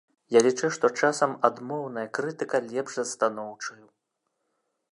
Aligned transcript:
Я 0.35 0.39
лічу, 0.45 0.69
што 0.77 0.89
часам 1.01 1.35
адмоўная 1.49 2.05
крытыка 2.19 2.57
лепш 2.71 2.91
за 3.01 3.05
станоўчую. 3.13 3.81